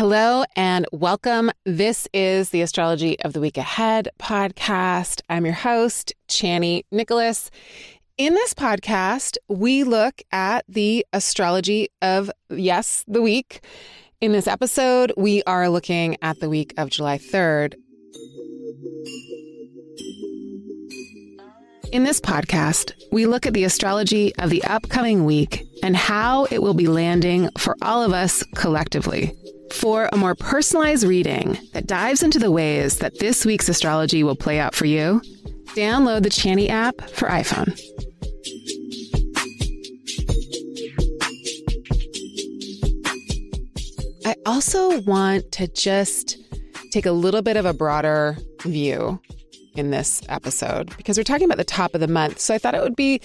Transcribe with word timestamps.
Hello 0.00 0.44
and 0.56 0.86
welcome. 0.92 1.50
This 1.66 2.08
is 2.14 2.48
the 2.48 2.62
Astrology 2.62 3.20
of 3.20 3.34
the 3.34 3.40
Week 3.40 3.58
Ahead 3.58 4.08
podcast. 4.18 5.20
I'm 5.28 5.44
your 5.44 5.52
host, 5.52 6.14
Chani 6.26 6.84
Nicholas. 6.90 7.50
In 8.16 8.32
this 8.32 8.54
podcast, 8.54 9.36
we 9.48 9.84
look 9.84 10.22
at 10.32 10.64
the 10.70 11.04
astrology 11.12 11.90
of, 12.00 12.30
yes, 12.48 13.04
the 13.08 13.20
week. 13.20 13.62
In 14.22 14.32
this 14.32 14.46
episode, 14.46 15.12
we 15.18 15.42
are 15.42 15.68
looking 15.68 16.16
at 16.22 16.40
the 16.40 16.48
week 16.48 16.72
of 16.78 16.88
July 16.88 17.18
3rd. 17.18 17.74
In 21.92 22.04
this 22.04 22.22
podcast, 22.22 22.94
we 23.12 23.26
look 23.26 23.44
at 23.44 23.52
the 23.52 23.64
astrology 23.64 24.34
of 24.36 24.48
the 24.48 24.64
upcoming 24.64 25.26
week 25.26 25.66
and 25.82 25.94
how 25.94 26.46
it 26.46 26.62
will 26.62 26.72
be 26.72 26.88
landing 26.88 27.50
for 27.58 27.76
all 27.82 28.02
of 28.02 28.14
us 28.14 28.42
collectively. 28.54 29.36
For 29.72 30.08
a 30.12 30.16
more 30.16 30.34
personalized 30.34 31.04
reading 31.04 31.58
that 31.72 31.86
dives 31.86 32.22
into 32.22 32.38
the 32.38 32.50
ways 32.50 32.98
that 32.98 33.18
this 33.18 33.46
week's 33.46 33.68
astrology 33.68 34.22
will 34.22 34.36
play 34.36 34.58
out 34.58 34.74
for 34.74 34.84
you, 34.84 35.22
download 35.74 36.22
the 36.22 36.28
Chani 36.28 36.68
app 36.68 37.00
for 37.10 37.28
iPhone. 37.28 37.78
I 44.26 44.36
also 44.44 45.00
want 45.00 45.50
to 45.52 45.66
just 45.68 46.36
take 46.92 47.06
a 47.06 47.12
little 47.12 47.42
bit 47.42 47.56
of 47.56 47.64
a 47.64 47.72
broader 47.72 48.36
view 48.62 49.20
in 49.76 49.90
this 49.90 50.22
episode 50.28 50.94
because 50.96 51.16
we're 51.16 51.24
talking 51.24 51.46
about 51.46 51.58
the 51.58 51.64
top 51.64 51.94
of 51.94 52.00
the 52.00 52.08
month. 52.08 52.40
So 52.40 52.54
I 52.54 52.58
thought 52.58 52.74
it 52.74 52.82
would 52.82 52.96
be 52.96 53.20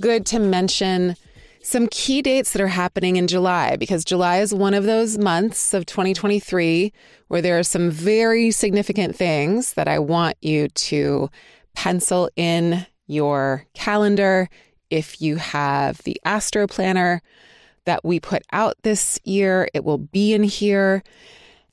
good 0.00 0.26
to 0.26 0.38
mention 0.38 1.14
some 1.62 1.86
key 1.88 2.22
dates 2.22 2.52
that 2.52 2.62
are 2.62 2.68
happening 2.68 3.16
in 3.16 3.26
July 3.26 3.76
because 3.76 4.04
July 4.04 4.38
is 4.38 4.54
one 4.54 4.74
of 4.74 4.84
those 4.84 5.18
months 5.18 5.74
of 5.74 5.84
2023 5.84 6.92
where 7.28 7.42
there 7.42 7.58
are 7.58 7.62
some 7.62 7.90
very 7.90 8.50
significant 8.50 9.14
things 9.14 9.74
that 9.74 9.86
I 9.86 9.98
want 9.98 10.36
you 10.40 10.68
to 10.68 11.28
pencil 11.74 12.30
in 12.34 12.86
your 13.06 13.66
calendar. 13.74 14.48
If 14.88 15.20
you 15.20 15.36
have 15.36 15.98
the 15.98 16.20
Astro 16.24 16.66
Planner 16.66 17.20
that 17.84 18.04
we 18.04 18.20
put 18.20 18.42
out 18.52 18.76
this 18.82 19.20
year, 19.24 19.68
it 19.74 19.84
will 19.84 19.98
be 19.98 20.32
in 20.32 20.42
here. 20.42 21.02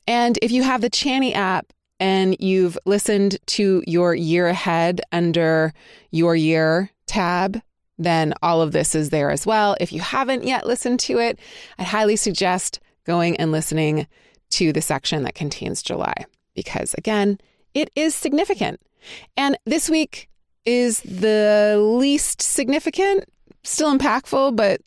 And 0.06 0.38
if 0.42 0.52
you 0.52 0.62
have 0.62 0.82
the 0.82 0.90
Chani 0.90 1.34
app 1.34 1.72
and 1.98 2.36
you've 2.38 2.78
listened 2.84 3.38
to 3.46 3.82
your 3.86 4.14
year 4.14 4.48
ahead 4.48 5.00
under 5.12 5.72
your 6.10 6.36
year 6.36 6.90
tab, 7.06 7.60
then 7.98 8.32
all 8.42 8.62
of 8.62 8.72
this 8.72 8.94
is 8.94 9.10
there 9.10 9.30
as 9.30 9.46
well. 9.46 9.76
If 9.80 9.92
you 9.92 10.00
haven't 10.00 10.44
yet 10.44 10.66
listened 10.66 11.00
to 11.00 11.18
it, 11.18 11.38
I 11.78 11.82
highly 11.82 12.16
suggest 12.16 12.80
going 13.04 13.36
and 13.36 13.52
listening 13.52 14.06
to 14.50 14.72
the 14.72 14.80
section 14.80 15.24
that 15.24 15.34
contains 15.34 15.82
July 15.82 16.26
because, 16.54 16.94
again, 16.94 17.38
it 17.74 17.90
is 17.94 18.14
significant. 18.14 18.80
And 19.36 19.58
this 19.66 19.90
week 19.90 20.28
is 20.64 21.00
the 21.00 21.78
least 21.80 22.42
significant, 22.42 23.24
still 23.64 23.96
impactful, 23.96 24.56
but 24.56 24.80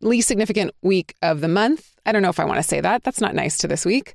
least 0.00 0.28
significant 0.28 0.72
week 0.82 1.14
of 1.22 1.40
the 1.40 1.48
month. 1.48 1.94
I 2.06 2.12
don't 2.12 2.22
know 2.22 2.30
if 2.30 2.40
I 2.40 2.44
want 2.44 2.58
to 2.58 2.62
say 2.62 2.80
that. 2.80 3.02
That's 3.02 3.20
not 3.20 3.34
nice 3.34 3.58
to 3.58 3.68
this 3.68 3.84
week, 3.84 4.14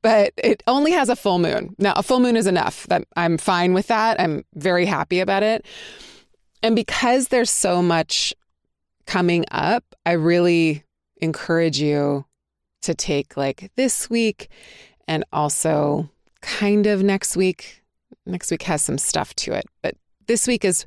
but 0.00 0.32
it 0.36 0.62
only 0.66 0.92
has 0.92 1.08
a 1.08 1.16
full 1.16 1.38
moon. 1.38 1.74
Now, 1.78 1.92
a 1.94 2.02
full 2.02 2.20
moon 2.20 2.36
is 2.36 2.46
enough. 2.46 2.86
That 2.86 3.04
I'm 3.16 3.36
fine 3.36 3.74
with 3.74 3.88
that. 3.88 4.18
I'm 4.20 4.44
very 4.54 4.86
happy 4.86 5.20
about 5.20 5.42
it. 5.42 5.66
And 6.64 6.74
because 6.74 7.28
there's 7.28 7.50
so 7.50 7.82
much 7.82 8.32
coming 9.04 9.44
up, 9.50 9.84
I 10.06 10.12
really 10.12 10.82
encourage 11.18 11.78
you 11.78 12.24
to 12.80 12.94
take 12.94 13.36
like 13.36 13.70
this 13.76 14.08
week 14.08 14.48
and 15.06 15.26
also 15.30 16.08
kind 16.40 16.86
of 16.86 17.02
next 17.02 17.36
week. 17.36 17.82
Next 18.24 18.50
week 18.50 18.62
has 18.62 18.80
some 18.80 18.96
stuff 18.96 19.34
to 19.34 19.52
it, 19.52 19.66
but 19.82 19.94
this 20.26 20.46
week 20.46 20.64
is, 20.64 20.86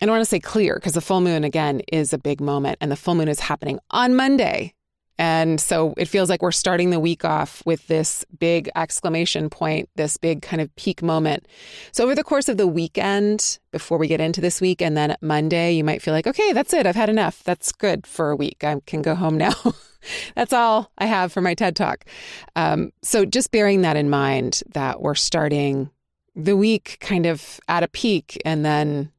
I 0.00 0.06
don't 0.06 0.14
want 0.14 0.22
to 0.22 0.30
say 0.30 0.40
clear 0.40 0.76
because 0.76 0.94
the 0.94 1.02
full 1.02 1.20
moon 1.20 1.44
again 1.44 1.82
is 1.92 2.14
a 2.14 2.18
big 2.18 2.40
moment 2.40 2.78
and 2.80 2.90
the 2.90 2.96
full 2.96 3.14
moon 3.14 3.28
is 3.28 3.40
happening 3.40 3.78
on 3.90 4.16
Monday. 4.16 4.72
And 5.20 5.60
so 5.60 5.92
it 5.98 6.06
feels 6.06 6.30
like 6.30 6.40
we're 6.40 6.50
starting 6.50 6.88
the 6.88 6.98
week 6.98 7.26
off 7.26 7.62
with 7.66 7.86
this 7.88 8.24
big 8.38 8.70
exclamation 8.74 9.50
point, 9.50 9.90
this 9.94 10.16
big 10.16 10.40
kind 10.40 10.62
of 10.62 10.74
peak 10.76 11.02
moment. 11.02 11.46
So 11.92 12.04
over 12.04 12.14
the 12.14 12.24
course 12.24 12.48
of 12.48 12.56
the 12.56 12.66
weekend, 12.66 13.58
before 13.70 13.98
we 13.98 14.08
get 14.08 14.22
into 14.22 14.40
this 14.40 14.62
week, 14.62 14.80
and 14.80 14.96
then 14.96 15.14
Monday, 15.20 15.72
you 15.72 15.84
might 15.84 16.00
feel 16.00 16.14
like, 16.14 16.26
okay, 16.26 16.54
that's 16.54 16.72
it. 16.72 16.86
I've 16.86 16.96
had 16.96 17.10
enough. 17.10 17.44
That's 17.44 17.70
good 17.70 18.06
for 18.06 18.30
a 18.30 18.36
week. 18.36 18.64
I 18.64 18.80
can 18.86 19.02
go 19.02 19.14
home 19.14 19.36
now. 19.36 19.52
that's 20.34 20.54
all 20.54 20.90
I 20.96 21.04
have 21.04 21.34
for 21.34 21.42
my 21.42 21.52
TED 21.52 21.76
Talk. 21.76 22.06
Um, 22.56 22.90
so 23.02 23.26
just 23.26 23.50
bearing 23.50 23.82
that 23.82 23.98
in 23.98 24.08
mind 24.08 24.62
that 24.72 25.02
we're 25.02 25.14
starting 25.14 25.90
the 26.34 26.56
week 26.56 26.96
kind 27.00 27.26
of 27.26 27.60
at 27.68 27.82
a 27.82 27.88
peak 27.88 28.40
and 28.46 28.64
then 28.64 29.12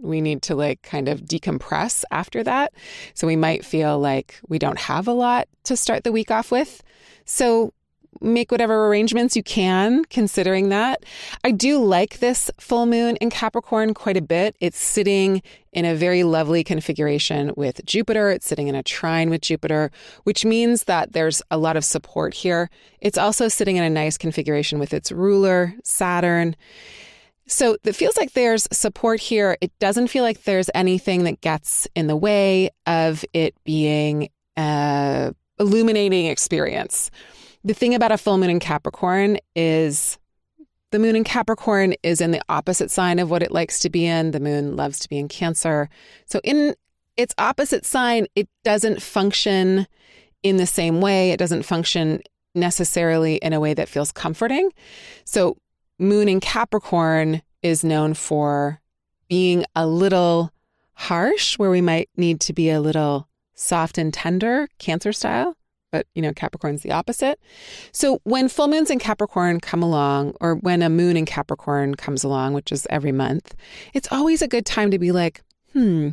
we 0.00 0.20
need 0.20 0.42
to 0.42 0.54
like 0.54 0.82
kind 0.82 1.08
of 1.08 1.22
decompress 1.22 2.04
after 2.10 2.42
that. 2.44 2.72
So 3.14 3.26
we 3.26 3.36
might 3.36 3.64
feel 3.64 3.98
like 3.98 4.40
we 4.48 4.58
don't 4.58 4.78
have 4.78 5.08
a 5.08 5.12
lot 5.12 5.48
to 5.64 5.76
start 5.76 6.04
the 6.04 6.12
week 6.12 6.30
off 6.30 6.50
with. 6.50 6.82
So 7.24 7.72
make 8.20 8.50
whatever 8.50 8.86
arrangements 8.86 9.36
you 9.36 9.42
can 9.42 10.04
considering 10.06 10.70
that. 10.70 11.04
I 11.44 11.50
do 11.50 11.78
like 11.78 12.18
this 12.18 12.50
full 12.58 12.86
moon 12.86 13.16
in 13.16 13.30
Capricorn 13.30 13.94
quite 13.94 14.16
a 14.16 14.22
bit. 14.22 14.56
It's 14.60 14.78
sitting 14.78 15.42
in 15.72 15.84
a 15.84 15.94
very 15.94 16.24
lovely 16.24 16.64
configuration 16.64 17.52
with 17.56 17.84
Jupiter. 17.84 18.30
It's 18.30 18.46
sitting 18.46 18.68
in 18.68 18.74
a 18.74 18.82
trine 18.82 19.30
with 19.30 19.42
Jupiter, 19.42 19.90
which 20.24 20.44
means 20.44 20.84
that 20.84 21.12
there's 21.12 21.42
a 21.50 21.58
lot 21.58 21.76
of 21.76 21.84
support 21.84 22.34
here. 22.34 22.70
It's 23.00 23.18
also 23.18 23.48
sitting 23.48 23.76
in 23.76 23.84
a 23.84 23.90
nice 23.90 24.18
configuration 24.18 24.78
with 24.78 24.92
its 24.92 25.12
ruler, 25.12 25.74
Saturn. 25.84 26.56
So 27.48 27.76
it 27.82 27.94
feels 27.94 28.16
like 28.16 28.32
there's 28.32 28.68
support 28.72 29.20
here. 29.20 29.56
It 29.60 29.72
doesn't 29.78 30.08
feel 30.08 30.22
like 30.22 30.44
there's 30.44 30.70
anything 30.74 31.24
that 31.24 31.40
gets 31.40 31.88
in 31.94 32.06
the 32.06 32.16
way 32.16 32.70
of 32.86 33.24
it 33.32 33.54
being 33.64 34.28
a 34.56 35.34
illuminating 35.58 36.26
experience. 36.26 37.10
The 37.64 37.74
thing 37.74 37.94
about 37.94 38.12
a 38.12 38.18
full 38.18 38.38
moon 38.38 38.50
in 38.50 38.60
Capricorn 38.60 39.38
is 39.56 40.18
the 40.90 40.98
moon 40.98 41.16
in 41.16 41.24
Capricorn 41.24 41.94
is 42.02 42.20
in 42.20 42.30
the 42.30 42.40
opposite 42.48 42.90
sign 42.90 43.18
of 43.18 43.30
what 43.30 43.42
it 43.42 43.50
likes 43.50 43.80
to 43.80 43.90
be 43.90 44.06
in. 44.06 44.30
The 44.30 44.40
moon 44.40 44.76
loves 44.76 44.98
to 45.00 45.08
be 45.08 45.18
in 45.18 45.28
Cancer. 45.28 45.88
So 46.26 46.40
in 46.44 46.74
its 47.16 47.34
opposite 47.38 47.84
sign, 47.84 48.26
it 48.34 48.48
doesn't 48.62 49.02
function 49.02 49.86
in 50.42 50.56
the 50.56 50.66
same 50.66 51.00
way. 51.00 51.32
It 51.32 51.38
doesn't 51.38 51.64
function 51.64 52.22
necessarily 52.54 53.36
in 53.36 53.52
a 53.52 53.60
way 53.60 53.74
that 53.74 53.88
feels 53.88 54.12
comforting. 54.12 54.70
So 55.24 55.56
moon 55.98 56.28
in 56.28 56.40
Capricorn 56.40 57.42
is 57.62 57.84
known 57.84 58.14
for 58.14 58.80
being 59.28 59.64
a 59.74 59.86
little 59.86 60.52
harsh, 60.94 61.58
where 61.58 61.70
we 61.70 61.80
might 61.80 62.08
need 62.16 62.40
to 62.40 62.52
be 62.52 62.70
a 62.70 62.80
little 62.80 63.28
soft 63.54 63.98
and 63.98 64.12
tender, 64.12 64.68
Cancer 64.78 65.12
style. 65.12 65.54
But, 65.90 66.06
you 66.14 66.20
know, 66.20 66.34
Capricorn's 66.34 66.82
the 66.82 66.92
opposite. 66.92 67.40
So 67.92 68.20
when 68.24 68.48
full 68.48 68.68
moons 68.68 68.90
in 68.90 68.98
Capricorn 68.98 69.58
come 69.60 69.82
along, 69.82 70.34
or 70.40 70.56
when 70.56 70.82
a 70.82 70.90
moon 70.90 71.16
in 71.16 71.24
Capricorn 71.24 71.94
comes 71.94 72.24
along, 72.24 72.52
which 72.52 72.70
is 72.70 72.86
every 72.90 73.12
month, 73.12 73.54
it's 73.94 74.08
always 74.10 74.42
a 74.42 74.48
good 74.48 74.66
time 74.66 74.90
to 74.90 74.98
be 74.98 75.12
like, 75.12 75.40
hmm, 75.72 76.10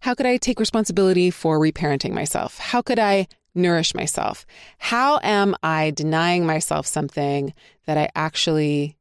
how 0.00 0.14
could 0.14 0.26
I 0.26 0.36
take 0.36 0.60
responsibility 0.60 1.30
for 1.30 1.58
reparenting 1.58 2.12
myself? 2.12 2.58
How 2.58 2.80
could 2.80 3.00
I 3.00 3.26
nourish 3.54 3.94
myself? 3.94 4.46
How 4.78 5.18
am 5.22 5.56
I 5.62 5.90
denying 5.90 6.46
myself 6.46 6.86
something 6.86 7.54
that 7.86 7.98
I 7.98 8.10
actually 8.14 8.97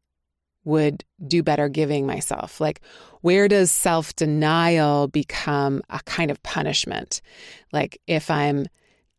would 0.68 1.06
do 1.26 1.42
better 1.42 1.70
giving 1.70 2.06
myself? 2.06 2.62
Like, 2.62 2.82
where 3.22 3.48
does 3.48 3.72
self 3.72 4.16
denial 4.16 5.08
become 5.08 5.82
a 5.90 6.00
kind 6.06 6.30
of 6.30 6.44
punishment? 6.44 7.22
Like, 7.72 8.00
if 8.06 8.30
I'm 8.30 8.68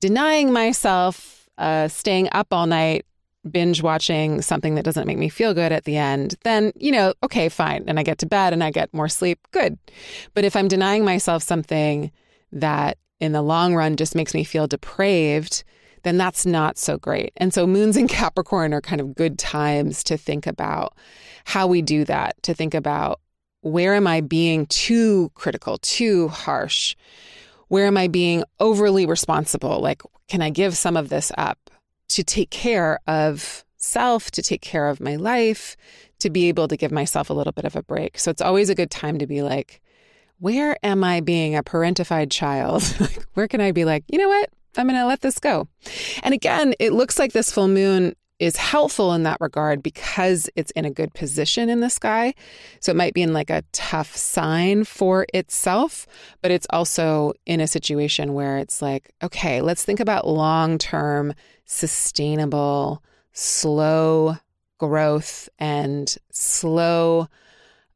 denying 0.00 0.52
myself 0.52 1.48
uh, 1.56 1.88
staying 1.88 2.28
up 2.32 2.48
all 2.52 2.66
night, 2.66 3.06
binge 3.50 3.82
watching 3.82 4.42
something 4.42 4.74
that 4.74 4.84
doesn't 4.84 5.06
make 5.06 5.16
me 5.16 5.30
feel 5.30 5.54
good 5.54 5.72
at 5.72 5.84
the 5.84 5.96
end, 5.96 6.34
then, 6.44 6.70
you 6.76 6.92
know, 6.92 7.14
okay, 7.22 7.48
fine. 7.48 7.84
And 7.88 7.98
I 7.98 8.02
get 8.02 8.18
to 8.18 8.26
bed 8.26 8.52
and 8.52 8.62
I 8.62 8.70
get 8.70 8.92
more 8.92 9.08
sleep, 9.08 9.38
good. 9.50 9.78
But 10.34 10.44
if 10.44 10.54
I'm 10.54 10.68
denying 10.68 11.04
myself 11.04 11.42
something 11.42 12.12
that 12.52 12.98
in 13.20 13.32
the 13.32 13.42
long 13.42 13.74
run 13.74 13.96
just 13.96 14.14
makes 14.14 14.34
me 14.34 14.44
feel 14.44 14.66
depraved, 14.66 15.64
then 16.02 16.16
that's 16.16 16.46
not 16.46 16.78
so 16.78 16.98
great. 16.98 17.32
And 17.36 17.52
so 17.52 17.66
moons 17.66 17.96
in 17.96 18.08
Capricorn 18.08 18.72
are 18.74 18.80
kind 18.80 19.00
of 19.00 19.14
good 19.14 19.38
times 19.38 20.02
to 20.04 20.16
think 20.16 20.46
about 20.46 20.94
how 21.44 21.66
we 21.66 21.82
do 21.82 22.04
that, 22.04 22.42
to 22.42 22.54
think 22.54 22.74
about 22.74 23.20
where 23.62 23.94
am 23.94 24.06
I 24.06 24.20
being 24.20 24.66
too 24.66 25.30
critical, 25.34 25.78
too 25.78 26.28
harsh? 26.28 26.94
Where 27.68 27.86
am 27.86 27.96
I 27.96 28.08
being 28.08 28.44
overly 28.60 29.06
responsible? 29.06 29.80
Like, 29.80 30.02
can 30.28 30.42
I 30.42 30.50
give 30.50 30.76
some 30.76 30.96
of 30.96 31.08
this 31.08 31.32
up 31.36 31.70
to 32.10 32.22
take 32.22 32.50
care 32.50 33.00
of 33.06 33.64
self, 33.76 34.30
to 34.32 34.42
take 34.42 34.62
care 34.62 34.88
of 34.88 35.00
my 35.00 35.16
life, 35.16 35.76
to 36.20 36.30
be 36.30 36.48
able 36.48 36.68
to 36.68 36.76
give 36.76 36.92
myself 36.92 37.30
a 37.30 37.34
little 37.34 37.52
bit 37.52 37.64
of 37.64 37.76
a 37.76 37.82
break? 37.82 38.18
So 38.18 38.30
it's 38.30 38.42
always 38.42 38.70
a 38.70 38.74
good 38.74 38.90
time 38.90 39.18
to 39.18 39.26
be 39.26 39.42
like, 39.42 39.80
where 40.38 40.76
am 40.82 41.02
I 41.02 41.20
being 41.20 41.56
a 41.56 41.62
parentified 41.62 42.30
child? 42.30 42.82
Like, 43.00 43.24
where 43.34 43.48
can 43.48 43.60
I 43.60 43.72
be 43.72 43.84
like, 43.84 44.04
you 44.08 44.18
know 44.18 44.28
what? 44.28 44.50
I'm 44.76 44.86
going 44.86 45.00
to 45.00 45.06
let 45.06 45.22
this 45.22 45.38
go. 45.38 45.68
And 46.22 46.34
again, 46.34 46.74
it 46.78 46.92
looks 46.92 47.18
like 47.18 47.32
this 47.32 47.50
full 47.50 47.68
moon 47.68 48.14
is 48.38 48.56
helpful 48.56 49.14
in 49.14 49.24
that 49.24 49.38
regard 49.40 49.82
because 49.82 50.48
it's 50.54 50.70
in 50.72 50.84
a 50.84 50.90
good 50.90 51.12
position 51.12 51.68
in 51.68 51.80
the 51.80 51.90
sky. 51.90 52.34
So 52.80 52.90
it 52.92 52.96
might 52.96 53.14
be 53.14 53.22
in 53.22 53.32
like 53.32 53.50
a 53.50 53.64
tough 53.72 54.14
sign 54.16 54.84
for 54.84 55.26
itself, 55.34 56.06
but 56.40 56.50
it's 56.50 56.66
also 56.70 57.32
in 57.46 57.60
a 57.60 57.66
situation 57.66 58.34
where 58.34 58.58
it's 58.58 58.80
like, 58.80 59.10
okay, 59.22 59.60
let's 59.60 59.84
think 59.84 59.98
about 59.98 60.28
long 60.28 60.78
term, 60.78 61.34
sustainable, 61.64 63.02
slow 63.32 64.36
growth 64.78 65.48
and 65.58 66.16
slow 66.30 67.26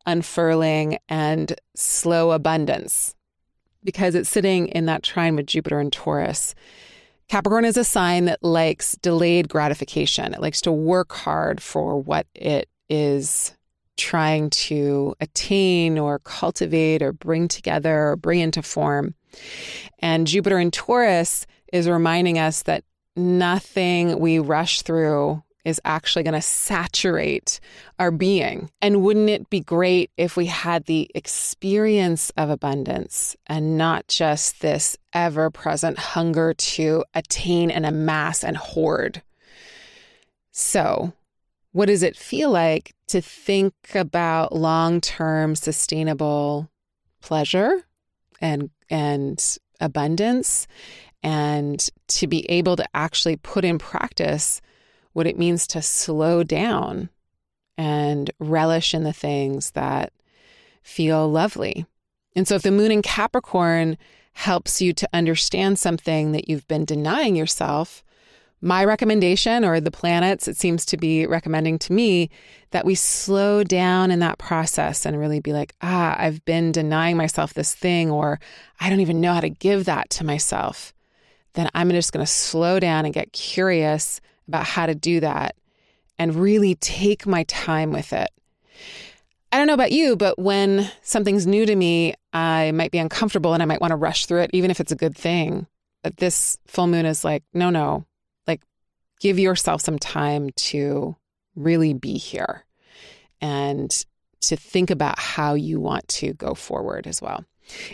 unfurling 0.04 0.98
and 1.08 1.54
slow 1.76 2.32
abundance 2.32 3.14
because 3.84 4.14
it's 4.14 4.30
sitting 4.30 4.68
in 4.68 4.86
that 4.86 5.02
trine 5.02 5.36
with 5.36 5.46
Jupiter 5.46 5.80
and 5.80 5.92
Taurus. 5.92 6.54
Capricorn 7.28 7.64
is 7.64 7.76
a 7.76 7.84
sign 7.84 8.26
that 8.26 8.42
likes 8.42 8.96
delayed 8.96 9.48
gratification. 9.48 10.34
It 10.34 10.40
likes 10.40 10.60
to 10.62 10.72
work 10.72 11.12
hard 11.12 11.62
for 11.62 11.98
what 11.98 12.26
it 12.34 12.68
is 12.90 13.54
trying 13.96 14.50
to 14.50 15.14
attain 15.20 15.98
or 15.98 16.18
cultivate 16.18 17.02
or 17.02 17.12
bring 17.12 17.48
together 17.48 18.08
or 18.08 18.16
bring 18.16 18.40
into 18.40 18.62
form. 18.62 19.14
And 19.98 20.26
Jupiter 20.26 20.58
in 20.58 20.70
Taurus 20.70 21.46
is 21.72 21.88
reminding 21.88 22.38
us 22.38 22.62
that 22.64 22.84
nothing 23.16 24.18
we 24.18 24.38
rush 24.38 24.82
through 24.82 25.42
is 25.64 25.80
actually 25.84 26.22
going 26.22 26.34
to 26.34 26.42
saturate 26.42 27.60
our 27.98 28.10
being. 28.10 28.70
And 28.80 29.02
wouldn't 29.02 29.30
it 29.30 29.48
be 29.48 29.60
great 29.60 30.10
if 30.16 30.36
we 30.36 30.46
had 30.46 30.84
the 30.84 31.10
experience 31.14 32.30
of 32.36 32.50
abundance 32.50 33.36
and 33.46 33.78
not 33.78 34.08
just 34.08 34.60
this 34.60 34.96
ever 35.12 35.50
present 35.50 35.98
hunger 35.98 36.54
to 36.54 37.04
attain 37.14 37.70
and 37.70 37.86
amass 37.86 38.42
and 38.42 38.56
hoard? 38.56 39.22
So, 40.50 41.12
what 41.72 41.86
does 41.86 42.02
it 42.02 42.16
feel 42.16 42.50
like 42.50 42.94
to 43.08 43.20
think 43.20 43.72
about 43.94 44.54
long 44.54 45.00
term 45.00 45.54
sustainable 45.54 46.68
pleasure 47.22 47.84
and, 48.40 48.68
and 48.90 49.58
abundance 49.80 50.66
and 51.22 51.88
to 52.08 52.26
be 52.26 52.50
able 52.50 52.76
to 52.76 52.86
actually 52.94 53.36
put 53.36 53.64
in 53.64 53.78
practice? 53.78 54.60
What 55.12 55.26
it 55.26 55.38
means 55.38 55.66
to 55.68 55.82
slow 55.82 56.42
down 56.42 57.08
and 57.76 58.30
relish 58.38 58.94
in 58.94 59.04
the 59.04 59.12
things 59.12 59.72
that 59.72 60.12
feel 60.82 61.28
lovely. 61.30 61.86
And 62.34 62.46
so, 62.46 62.54
if 62.54 62.62
the 62.62 62.70
moon 62.70 62.90
in 62.90 63.02
Capricorn 63.02 63.98
helps 64.34 64.80
you 64.80 64.92
to 64.94 65.08
understand 65.12 65.78
something 65.78 66.32
that 66.32 66.48
you've 66.48 66.66
been 66.68 66.84
denying 66.84 67.36
yourself, 67.36 68.02
my 68.64 68.84
recommendation, 68.84 69.64
or 69.64 69.80
the 69.80 69.90
planets, 69.90 70.46
it 70.46 70.56
seems 70.56 70.86
to 70.86 70.96
be 70.96 71.26
recommending 71.26 71.78
to 71.80 71.92
me 71.92 72.30
that 72.70 72.86
we 72.86 72.94
slow 72.94 73.64
down 73.64 74.10
in 74.10 74.20
that 74.20 74.38
process 74.38 75.04
and 75.04 75.18
really 75.18 75.40
be 75.40 75.52
like, 75.52 75.74
ah, 75.82 76.14
I've 76.16 76.44
been 76.44 76.70
denying 76.70 77.16
myself 77.16 77.54
this 77.54 77.74
thing, 77.74 78.10
or 78.10 78.38
I 78.80 78.88
don't 78.88 79.00
even 79.00 79.20
know 79.20 79.34
how 79.34 79.40
to 79.40 79.50
give 79.50 79.84
that 79.86 80.10
to 80.10 80.24
myself. 80.24 80.94
Then 81.54 81.68
I'm 81.74 81.90
just 81.90 82.12
going 82.12 82.24
to 82.24 82.30
slow 82.30 82.78
down 82.78 83.04
and 83.04 83.12
get 83.12 83.32
curious 83.32 84.20
about 84.48 84.64
how 84.64 84.86
to 84.86 84.94
do 84.94 85.20
that 85.20 85.56
and 86.18 86.34
really 86.34 86.74
take 86.76 87.26
my 87.26 87.44
time 87.44 87.90
with 87.92 88.12
it. 88.12 88.30
I 89.50 89.58
don't 89.58 89.66
know 89.66 89.74
about 89.74 89.92
you, 89.92 90.16
but 90.16 90.38
when 90.38 90.90
something's 91.02 91.46
new 91.46 91.66
to 91.66 91.76
me, 91.76 92.14
I 92.32 92.72
might 92.72 92.90
be 92.90 92.98
uncomfortable 92.98 93.52
and 93.52 93.62
I 93.62 93.66
might 93.66 93.80
want 93.80 93.90
to 93.90 93.96
rush 93.96 94.26
through 94.26 94.42
it, 94.42 94.50
even 94.54 94.70
if 94.70 94.80
it's 94.80 94.92
a 94.92 94.96
good 94.96 95.16
thing. 95.16 95.66
But 96.02 96.16
this 96.16 96.56
full 96.66 96.86
moon 96.86 97.06
is 97.06 97.24
like, 97.24 97.44
no, 97.52 97.70
no, 97.70 98.06
like 98.46 98.62
give 99.20 99.38
yourself 99.38 99.82
some 99.82 99.98
time 99.98 100.50
to 100.56 101.16
really 101.54 101.92
be 101.92 102.18
here 102.18 102.64
and 103.40 103.90
to 104.40 104.56
think 104.56 104.90
about 104.90 105.18
how 105.18 105.54
you 105.54 105.80
want 105.80 106.08
to 106.08 106.32
go 106.32 106.54
forward 106.54 107.06
as 107.06 107.20
well. 107.20 107.44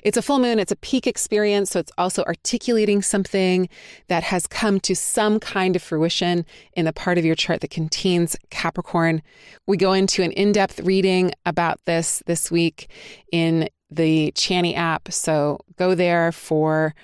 It's 0.02 0.16
a 0.16 0.22
full 0.22 0.38
moon, 0.38 0.58
it's 0.58 0.72
a 0.72 0.76
peak 0.76 1.06
experience, 1.06 1.70
so 1.70 1.80
it's 1.80 1.92
also 1.98 2.22
articulating 2.24 3.02
something 3.02 3.68
that 4.08 4.22
has 4.24 4.46
come 4.46 4.80
to 4.80 4.94
some 4.94 5.40
kind 5.40 5.76
of 5.76 5.82
fruition 5.82 6.44
in 6.74 6.84
the 6.84 6.92
part 6.92 7.18
of 7.18 7.24
your 7.24 7.34
chart 7.34 7.60
that 7.60 7.70
contains 7.70 8.36
Capricorn. 8.50 9.22
We 9.66 9.76
go 9.76 9.92
into 9.92 10.22
an 10.22 10.32
in 10.32 10.52
depth 10.52 10.80
reading 10.80 11.32
about 11.46 11.80
this 11.84 12.22
this 12.26 12.50
week 12.50 12.90
in 13.32 13.68
the 13.90 14.32
Chani 14.32 14.76
app, 14.76 15.12
so 15.12 15.58
go 15.76 15.94
there 15.94 16.32
for 16.32 16.94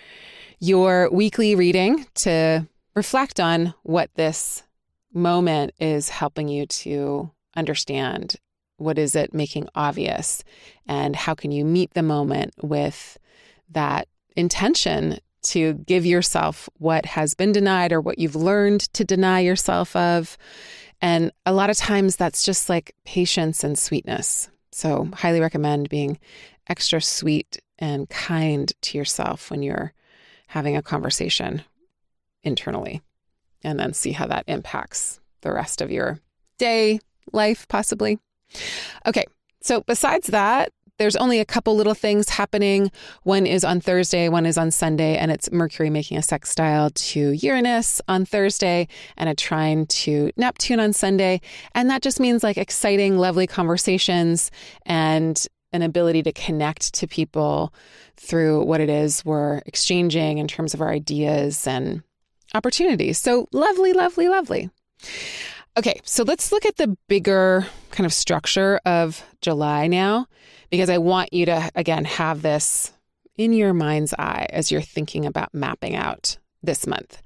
your 0.60 1.10
weekly 1.10 1.54
reading 1.54 2.06
to 2.14 2.66
reflect 2.94 3.40
on 3.40 3.74
what 3.82 4.10
this 4.14 4.62
moment 5.12 5.72
is 5.78 6.08
helping 6.08 6.48
you 6.48 6.66
to 6.66 7.30
understand 7.56 8.36
what 8.76 8.98
is 8.98 9.14
it 9.14 9.34
making 9.34 9.68
obvious? 9.74 10.42
And 10.86 11.14
how 11.14 11.34
can 11.34 11.52
you 11.52 11.64
meet 11.64 11.94
the 11.94 12.02
moment 12.02 12.54
with 12.62 13.18
that 13.70 14.08
intention 14.36 15.18
to 15.42 15.74
give 15.74 16.06
yourself 16.06 16.68
what 16.78 17.04
has 17.06 17.34
been 17.34 17.52
denied 17.52 17.92
or 17.92 18.00
what 18.00 18.18
you've 18.18 18.36
learned 18.36 18.80
to 18.94 19.04
deny 19.04 19.40
yourself 19.40 19.94
of? 19.94 20.36
And 21.00 21.32
a 21.44 21.52
lot 21.52 21.70
of 21.70 21.76
times 21.76 22.16
that's 22.16 22.44
just 22.44 22.68
like 22.68 22.94
patience 23.04 23.62
and 23.62 23.78
sweetness. 23.78 24.48
So, 24.72 25.08
highly 25.14 25.40
recommend 25.40 25.88
being 25.88 26.18
extra 26.66 27.00
sweet 27.00 27.60
and 27.78 28.08
kind 28.08 28.72
to 28.82 28.98
yourself 28.98 29.50
when 29.50 29.62
you're 29.62 29.92
having 30.48 30.76
a 30.76 30.82
conversation 30.82 31.62
internally, 32.42 33.02
and 33.62 33.78
then 33.78 33.92
see 33.92 34.12
how 34.12 34.26
that 34.26 34.44
impacts 34.46 35.20
the 35.40 35.52
rest 35.52 35.80
of 35.80 35.90
your 35.90 36.20
day, 36.58 37.00
life, 37.32 37.66
possibly. 37.68 38.18
Okay, 39.06 39.24
so 39.60 39.82
besides 39.82 40.28
that, 40.28 40.72
there's 40.98 41.16
only 41.16 41.40
a 41.40 41.44
couple 41.44 41.74
little 41.74 41.94
things 41.94 42.28
happening. 42.28 42.90
One 43.24 43.46
is 43.46 43.64
on 43.64 43.80
Thursday, 43.80 44.28
one 44.28 44.46
is 44.46 44.56
on 44.56 44.70
Sunday, 44.70 45.16
and 45.16 45.30
it's 45.32 45.50
Mercury 45.50 45.90
making 45.90 46.18
a 46.18 46.22
sextile 46.22 46.90
to 46.90 47.32
Uranus 47.32 48.00
on 48.06 48.24
Thursday 48.24 48.86
and 49.16 49.28
a 49.28 49.34
trine 49.34 49.86
to 49.86 50.30
Neptune 50.36 50.78
on 50.78 50.92
Sunday. 50.92 51.40
And 51.74 51.90
that 51.90 52.02
just 52.02 52.20
means 52.20 52.44
like 52.44 52.56
exciting, 52.56 53.18
lovely 53.18 53.46
conversations 53.46 54.52
and 54.86 55.44
an 55.72 55.82
ability 55.82 56.22
to 56.22 56.32
connect 56.32 56.94
to 56.94 57.08
people 57.08 57.74
through 58.16 58.64
what 58.64 58.80
it 58.80 58.88
is 58.88 59.24
we're 59.24 59.58
exchanging 59.66 60.38
in 60.38 60.46
terms 60.46 60.72
of 60.72 60.80
our 60.80 60.90
ideas 60.90 61.66
and 61.66 62.04
opportunities. 62.54 63.18
So 63.18 63.48
lovely, 63.50 63.92
lovely, 63.92 64.28
lovely. 64.28 64.70
Okay, 65.76 66.00
so 66.04 66.22
let's 66.22 66.52
look 66.52 66.64
at 66.66 66.76
the 66.76 66.96
bigger 67.08 67.66
kind 67.90 68.06
of 68.06 68.12
structure 68.12 68.80
of 68.86 69.24
July 69.40 69.88
now, 69.88 70.26
because 70.70 70.88
I 70.88 70.98
want 70.98 71.32
you 71.32 71.46
to, 71.46 71.68
again, 71.74 72.04
have 72.04 72.42
this 72.42 72.92
in 73.36 73.52
your 73.52 73.74
mind's 73.74 74.14
eye 74.14 74.46
as 74.50 74.70
you're 74.70 74.80
thinking 74.80 75.26
about 75.26 75.52
mapping 75.52 75.96
out 75.96 76.38
this 76.62 76.86
month. 76.86 77.20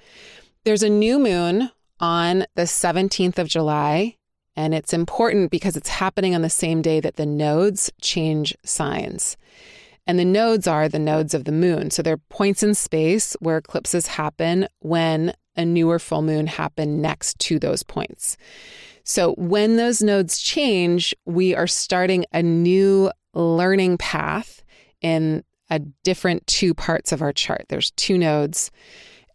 There's 0.65 0.83
a 0.83 0.89
new 0.89 1.19
moon 1.19 1.71
on 2.01 2.47
the 2.55 2.63
17th 2.63 3.39
of 3.39 3.49
July, 3.49 4.17
and 4.57 4.75
it's 4.75 4.95
important 4.95 5.51
because 5.51 5.77
it's 5.77 5.91
happening 5.91 6.35
on 6.35 6.41
the 6.41 6.49
same 6.49 6.81
day 6.81 7.01
that 7.01 7.17
the 7.17 7.27
nodes 7.27 7.93
change 8.01 8.57
signs. 8.65 9.37
And 10.07 10.19
the 10.19 10.25
nodes 10.25 10.67
are 10.67 10.89
the 10.89 10.99
nodes 10.99 11.35
of 11.35 11.45
the 11.45 11.53
moon. 11.53 11.91
So 11.91 12.01
they're 12.01 12.17
points 12.17 12.63
in 12.63 12.75
space 12.75 13.37
where 13.41 13.59
eclipses 13.59 14.07
happen 14.07 14.69
when 14.79 15.35
a 15.59 15.65
newer 15.65 15.99
full 15.99 16.23
moon 16.23 16.47
happen 16.47 17.03
next 17.03 17.39
to 17.41 17.59
those 17.59 17.83
points. 17.83 18.39
So 19.05 19.35
when 19.35 19.77
those 19.77 20.03
nodes 20.03 20.39
change, 20.39 21.15
we 21.27 21.55
are 21.55 21.67
starting 21.67 22.25
a 22.33 22.43
new 22.43 23.11
learning 23.35 23.99
path 23.99 24.63
in 25.01 25.45
a 25.71 25.79
different 25.79 26.47
two 26.47 26.75
parts 26.75 27.13
of 27.13 27.21
our 27.21 27.33
chart. 27.33 27.67
There's 27.69 27.91
two 27.93 28.17
nodes. 28.17 28.71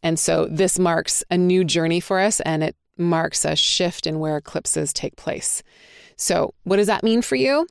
And 0.02 0.18
so 0.18 0.48
this 0.50 0.80
marks 0.80 1.24
a 1.30 1.38
new 1.38 1.64
journey 1.64 2.00
for 2.00 2.20
us 2.20 2.40
and 2.42 2.64
it 2.64 2.76
marks 2.98 3.46
a 3.46 3.56
shift 3.56 4.08
in 4.08 4.20
where 4.20 4.38
eclipses 4.38 4.94
take 4.94 5.16
place. 5.16 5.64
So, 6.16 6.54
what 6.64 6.78
does 6.78 6.88
that 6.88 7.04
mean 7.04 7.22
for 7.22 7.36
you? 7.36 7.68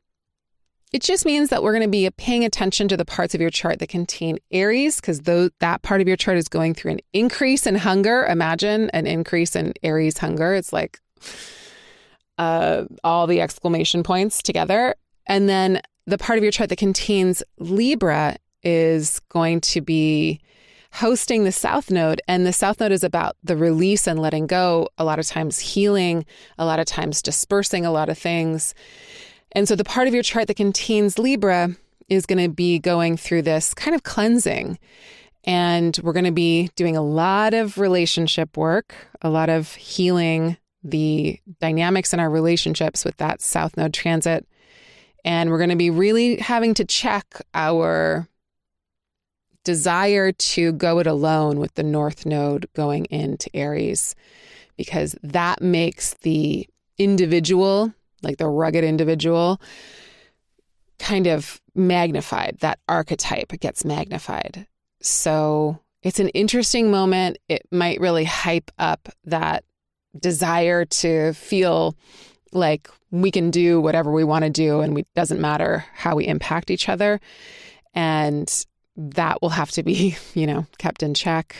It 0.92 1.00
just 1.00 1.24
means 1.24 1.48
that 1.48 1.62
we're 1.62 1.72
going 1.72 1.82
to 1.82 1.88
be 1.88 2.10
paying 2.10 2.44
attention 2.44 2.86
to 2.88 2.98
the 2.98 3.04
parts 3.04 3.34
of 3.34 3.40
your 3.40 3.48
chart 3.48 3.78
that 3.78 3.88
contain 3.88 4.38
Aries, 4.50 5.00
because 5.00 5.20
that 5.20 5.80
part 5.82 6.02
of 6.02 6.08
your 6.08 6.18
chart 6.18 6.36
is 6.36 6.48
going 6.48 6.74
through 6.74 6.92
an 6.92 7.00
increase 7.14 7.66
in 7.66 7.76
hunger. 7.76 8.26
Imagine 8.26 8.90
an 8.90 9.06
increase 9.06 9.56
in 9.56 9.72
Aries 9.82 10.18
hunger. 10.18 10.52
It's 10.52 10.72
like 10.72 10.98
uh, 12.36 12.84
all 13.02 13.26
the 13.26 13.40
exclamation 13.40 14.02
points 14.02 14.42
together. 14.42 14.94
And 15.26 15.48
then 15.48 15.80
the 16.06 16.18
part 16.18 16.36
of 16.36 16.42
your 16.42 16.52
chart 16.52 16.68
that 16.68 16.76
contains 16.76 17.42
Libra 17.58 18.36
is 18.62 19.18
going 19.30 19.62
to 19.62 19.80
be 19.80 20.40
hosting 20.92 21.44
the 21.44 21.52
South 21.52 21.90
Node. 21.90 22.20
And 22.28 22.44
the 22.44 22.52
South 22.52 22.80
Node 22.80 22.92
is 22.92 23.02
about 23.02 23.36
the 23.42 23.56
release 23.56 24.06
and 24.06 24.18
letting 24.18 24.46
go, 24.46 24.88
a 24.98 25.04
lot 25.04 25.18
of 25.18 25.26
times 25.26 25.58
healing, 25.58 26.26
a 26.58 26.66
lot 26.66 26.80
of 26.80 26.86
times 26.86 27.22
dispersing 27.22 27.86
a 27.86 27.90
lot 27.90 28.10
of 28.10 28.18
things. 28.18 28.74
And 29.54 29.68
so 29.68 29.76
the 29.76 29.84
part 29.84 30.08
of 30.08 30.14
your 30.14 30.22
chart 30.22 30.46
that 30.48 30.56
contains 30.56 31.18
Libra 31.18 31.76
is 32.08 32.26
going 32.26 32.42
to 32.42 32.48
be 32.48 32.78
going 32.78 33.16
through 33.16 33.42
this 33.42 33.74
kind 33.74 33.94
of 33.94 34.02
cleansing. 34.02 34.78
And 35.44 35.98
we're 36.02 36.12
going 36.12 36.24
to 36.24 36.32
be 36.32 36.70
doing 36.76 36.96
a 36.96 37.02
lot 37.02 37.52
of 37.52 37.78
relationship 37.78 38.56
work, 38.56 38.94
a 39.20 39.30
lot 39.30 39.48
of 39.48 39.74
healing 39.74 40.56
the 40.84 41.38
dynamics 41.60 42.12
in 42.12 42.20
our 42.20 42.30
relationships 42.30 43.04
with 43.04 43.16
that 43.18 43.40
South 43.40 43.76
Node 43.76 43.94
transit. 43.94 44.46
And 45.24 45.50
we're 45.50 45.58
going 45.58 45.70
to 45.70 45.76
be 45.76 45.90
really 45.90 46.38
having 46.38 46.74
to 46.74 46.84
check 46.84 47.40
our 47.54 48.28
desire 49.64 50.32
to 50.32 50.72
go 50.72 50.98
it 50.98 51.06
alone 51.06 51.60
with 51.60 51.74
the 51.74 51.84
North 51.84 52.26
Node 52.26 52.66
going 52.74 53.04
into 53.06 53.48
Aries, 53.54 54.16
because 54.76 55.16
that 55.22 55.62
makes 55.62 56.14
the 56.14 56.68
individual, 56.98 57.94
like 58.22 58.38
the 58.38 58.48
rugged 58.48 58.84
individual, 58.84 59.60
kind 60.98 61.26
of 61.26 61.60
magnified. 61.74 62.58
That 62.60 62.78
archetype 62.88 63.48
gets 63.60 63.84
magnified. 63.84 64.66
So 65.00 65.80
it's 66.02 66.20
an 66.20 66.28
interesting 66.30 66.90
moment. 66.90 67.38
It 67.48 67.66
might 67.70 68.00
really 68.00 68.24
hype 68.24 68.70
up 68.78 69.08
that 69.24 69.64
desire 70.18 70.84
to 70.84 71.32
feel 71.32 71.96
like 72.52 72.88
we 73.10 73.30
can 73.30 73.50
do 73.50 73.80
whatever 73.80 74.12
we 74.12 74.24
want 74.24 74.44
to 74.44 74.50
do 74.50 74.80
and 74.80 74.98
it 74.98 75.06
doesn't 75.14 75.40
matter 75.40 75.84
how 75.94 76.16
we 76.16 76.26
impact 76.26 76.70
each 76.70 76.88
other. 76.88 77.20
And 77.94 78.66
that 78.96 79.40
will 79.40 79.50
have 79.50 79.70
to 79.72 79.82
be, 79.82 80.16
you 80.34 80.46
know, 80.46 80.66
kept 80.78 81.02
in 81.02 81.14
check. 81.14 81.56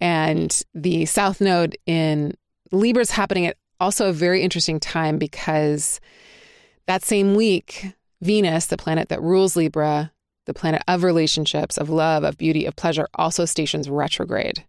And 0.00 0.62
the 0.74 1.06
South 1.06 1.40
Node 1.40 1.76
in 1.86 2.36
Libra 2.72 3.02
is 3.02 3.12
happening 3.12 3.46
at 3.46 3.56
also 3.80 4.08
a 4.08 4.12
very 4.12 4.42
interesting 4.42 4.80
time 4.80 5.18
because 5.18 6.00
that 6.86 7.02
same 7.02 7.34
week, 7.34 7.94
Venus, 8.20 8.66
the 8.66 8.76
planet 8.76 9.08
that 9.08 9.22
rules 9.22 9.56
Libra, 9.56 10.12
the 10.46 10.54
planet 10.54 10.82
of 10.88 11.02
relationships, 11.02 11.78
of 11.78 11.88
love, 11.88 12.24
of 12.24 12.38
beauty, 12.38 12.66
of 12.66 12.76
pleasure, 12.76 13.08
also 13.14 13.44
stations 13.44 13.88
retrograde. 13.88 14.64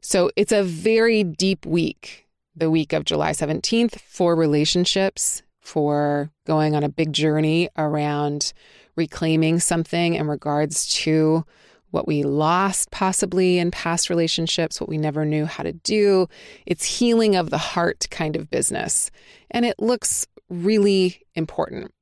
So 0.00 0.30
it's 0.36 0.52
a 0.52 0.62
very 0.62 1.24
deep 1.24 1.66
week, 1.66 2.26
the 2.56 2.70
week 2.70 2.92
of 2.92 3.04
July 3.04 3.32
17th, 3.32 4.00
for 4.00 4.34
relationships, 4.34 5.42
for 5.60 6.30
going 6.46 6.74
on 6.74 6.82
a 6.82 6.88
big 6.88 7.12
journey 7.12 7.68
around 7.76 8.52
reclaiming 8.96 9.60
something 9.60 10.14
in 10.14 10.26
regards 10.26 10.88
to 10.94 11.44
what 11.90 12.06
we 12.06 12.22
lost 12.22 12.90
possibly 12.90 13.58
in 13.58 13.70
past 13.70 14.10
relationships, 14.10 14.80
what 14.80 14.88
we 14.88 14.98
never 14.98 15.24
knew 15.24 15.46
how 15.46 15.62
to 15.62 15.72
do. 15.72 16.28
It's 16.66 16.84
healing 16.84 17.36
of 17.36 17.50
the 17.50 17.58
heart 17.58 18.06
kind 18.10 18.36
of 18.36 18.50
business. 18.50 19.10
And 19.50 19.64
it 19.64 19.78
looks 19.78 20.26
really 20.48 21.22
important. 21.34 21.92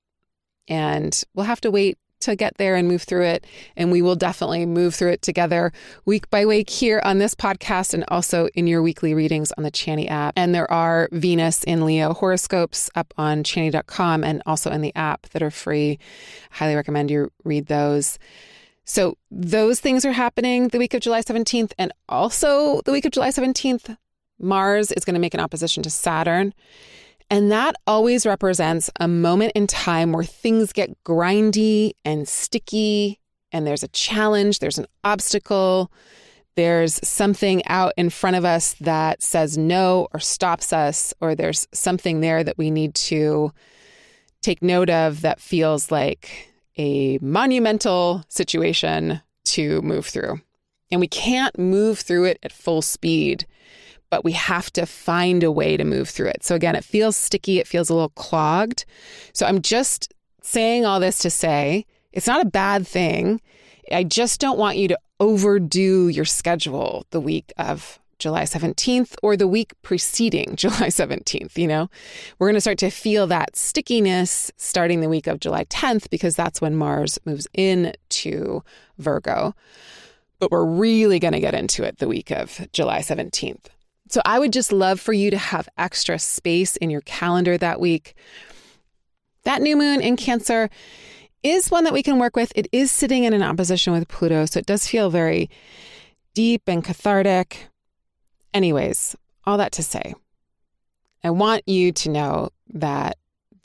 And 0.69 1.23
we'll 1.35 1.47
have 1.47 1.61
to 1.63 1.71
wait 1.71 1.99
to 2.21 2.37
get 2.37 2.57
there 2.59 2.75
and 2.75 2.89
move 2.89 3.03
through 3.03 3.25
it. 3.25 3.47
And 3.77 3.93
we 3.93 4.03
will 4.03 4.17
definitely 4.17 4.67
move 4.67 4.95
through 4.95 5.13
it 5.13 5.23
together 5.23 5.73
week 6.05 6.29
by 6.31 6.47
week 6.47 6.69
here 6.69 7.01
on 7.05 7.19
this 7.19 7.35
podcast 7.35 7.95
and 7.95 8.05
also 8.09 8.49
in 8.55 8.67
your 8.67 8.83
weekly 8.83 9.15
readings 9.15 9.53
on 9.53 9.65
the 9.65 9.71
Chani 9.71 10.11
app. 10.11 10.35
And 10.37 10.55
there 10.55 10.71
are 10.71 11.09
Venus 11.13 11.65
in 11.65 11.85
Leo 11.85 12.13
horoscopes 12.13 12.91
up 12.95 13.15
on 13.17 13.45
Chani.com 13.45 14.25
and 14.25 14.43
also 14.47 14.71
in 14.71 14.81
the 14.81 14.95
app 14.97 15.29
that 15.31 15.43
are 15.43 15.51
free. 15.51 15.99
Highly 16.51 16.75
recommend 16.75 17.11
you 17.11 17.31
read 17.45 17.67
those. 17.67 18.19
So 18.89 19.19
those 19.31 19.81
things 19.81 20.07
are 20.07 20.13
happening 20.13 20.69
the 20.69 20.79
week 20.79 20.95
of 20.95 21.03
July 21.03 21.21
17th. 21.21 21.73
And 21.79 21.93
also 22.09 22.81
the 22.87 22.91
week 22.91 23.05
of 23.05 23.13
July 23.13 23.29
17th, 23.29 23.99
Mars 24.41 24.91
is 24.91 25.05
going 25.05 25.13
to 25.13 25.21
make 25.21 25.35
an 25.35 25.41
opposition 25.41 25.83
to 25.83 25.91
Saturn. 25.91 26.55
And 27.31 27.53
that 27.53 27.75
always 27.87 28.25
represents 28.25 28.89
a 28.99 29.07
moment 29.07 29.53
in 29.55 29.67
time 29.67 30.13
where 30.13 30.25
things 30.25 30.73
get 30.73 31.05
grindy 31.05 31.93
and 32.03 32.27
sticky, 32.27 33.21
and 33.53 33.67
there's 33.67 33.83
a 33.83 33.89
challenge, 33.89 34.61
there's 34.61 34.79
an 34.79 34.87
obstacle, 35.05 35.93
there's 36.57 36.99
something 37.07 37.63
out 37.67 37.93
in 37.99 38.09
front 38.09 38.37
of 38.37 38.47
us 38.47 38.73
that 38.81 39.23
says 39.23 39.59
no 39.59 40.09
or 40.15 40.21
stops 40.21 40.73
us, 40.73 41.13
or 41.21 41.35
there's 41.35 41.69
something 41.75 42.23
there 42.23 42.43
that 42.43 42.57
we 42.57 42.71
need 42.71 42.95
to 42.95 43.53
take 44.41 44.63
note 44.63 44.89
of 44.89 45.21
that 45.21 45.41
feels 45.41 45.91
like 45.91 46.49
a 46.79 47.19
monumental 47.21 48.25
situation 48.29 49.21
to 49.45 49.83
move 49.83 50.07
through. 50.07 50.41
And 50.91 51.01
we 51.01 51.09
can't 51.09 51.59
move 51.59 51.99
through 51.99 52.25
it 52.25 52.39
at 52.43 52.53
full 52.53 52.81
speed 52.81 53.47
but 54.11 54.25
we 54.25 54.33
have 54.33 54.73
to 54.73 54.87
find 54.87 55.43
a 55.43 55.53
way 55.53 55.77
to 55.77 55.85
move 55.85 56.09
through 56.09 56.29
it. 56.29 56.45
So 56.45 56.55
again, 56.55 56.75
it 56.77 56.85
feels 56.85 57.17
sticky, 57.17 57.59
it 57.59 57.67
feels 57.67 57.91
a 57.91 57.95
little 57.95 58.09
clogged. 58.11 58.85
So 59.33 59.47
I'm 59.47 59.63
just 59.63 60.13
saying 60.43 60.87
all 60.87 61.01
this 61.01 61.19
to 61.21 61.31
say 61.31 61.85
it's 62.13 62.27
not 62.27 62.43
a 62.43 62.49
bad 62.49 62.87
thing. 62.87 63.41
I 63.93 64.05
just 64.05 64.41
don't 64.41 64.59
want 64.59 64.77
you 64.77 64.89
to 64.89 64.99
overdo 65.21 66.09
your 66.09 66.25
schedule 66.25 67.07
the 67.11 67.21
week 67.21 67.53
of 67.59 67.99
July 68.19 68.43
17th 68.43 69.15
or 69.23 69.37
the 69.37 69.49
week 69.49 69.73
preceding 69.83 70.57
July 70.57 70.89
17th. 70.89 71.57
You 71.57 71.69
know, 71.69 71.91
we're 72.39 72.49
going 72.49 72.55
to 72.55 72.61
start 72.61 72.79
to 72.79 72.91
feel 72.91 73.27
that 73.29 73.57
stickiness 73.57 74.53
starting 74.57 75.01
the 75.01 75.09
week 75.09 75.27
of 75.27 75.41
July 75.41 75.65
10th 75.65 76.11
because 76.11 76.37
that's 76.37 76.61
when 76.61 76.77
Mars 76.77 77.19
moves 77.25 77.47
into 77.55 78.63
Virgo. 78.99 79.55
But 80.39 80.51
we're 80.51 80.65
really 80.65 81.19
going 81.19 81.33
to 81.33 81.41
get 81.41 81.55
into 81.55 81.83
it 81.83 81.99
the 81.99 82.09
week 82.09 82.31
of 82.31 82.69
July 82.73 83.01
17th. 83.01 83.67
So 84.09 84.23
I 84.25 84.39
would 84.39 84.53
just 84.53 84.73
love 84.73 85.01
for 85.01 85.13
you 85.13 85.31
to 85.31 85.39
have 85.39 85.69
extra 85.77 86.19
space 86.19 86.77
in 86.77 86.91
your 86.91 87.03
calendar 87.03 87.59
that 87.59 87.81
week. 87.81 88.15
That 89.45 89.63
new 89.63 89.77
moon 89.77 90.01
in 90.01 90.17
Cancer 90.17 90.71
is 91.43 91.71
one 91.71 91.85
that 91.85 91.93
we 91.93 92.03
can 92.03 92.19
work 92.19 92.35
with. 92.35 92.53
It 92.57 92.69
is 92.73 92.91
sitting 92.91 93.25
in 93.25 93.33
an 93.33 93.43
opposition 93.43 93.93
with 93.93 94.09
Pluto, 94.09 94.47
so 94.47 94.59
it 94.59 94.67
does 94.67 94.87
feel 94.87 95.11
very 95.11 95.51
deep 96.35 96.63
and 96.67 96.85
cathartic. 96.85 97.69
Anyways, 98.55 99.17
all 99.45 99.59
that 99.59 99.73
to 99.73 99.83
say, 99.83 100.15
I 101.25 101.31
want 101.31 101.67
you 101.67 101.93
to 101.93 102.11
know 102.11 102.51
that 102.75 103.19